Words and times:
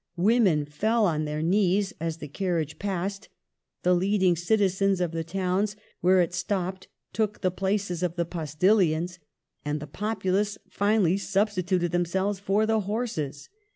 Women 0.17 0.65
fell 0.65 1.05
on 1.05 1.25
their 1.25 1.43
knees 1.43 1.93
as 1.99 2.17
the 2.17 2.27
carriage 2.27 2.79
passed; 2.79 3.29
the 3.83 3.93
leading 3.93 4.35
citizens 4.35 4.99
of 4.99 5.11
the 5.11 5.23
towns 5.23 5.75
where 5.99 6.21
it 6.21 6.33
stopped 6.33 6.87
took 7.13 7.41
the 7.41 7.51
places 7.51 8.01
of 8.01 8.15
the 8.15 8.25
postilions, 8.25 9.19
and 9.63 9.79
the 9.79 9.85
populace 9.85 10.57
finally 10.71 11.17
substituted 11.19 11.91
themselves 11.91 12.39
for 12.39 12.65
the 12.65 12.79
horses. 12.79 13.47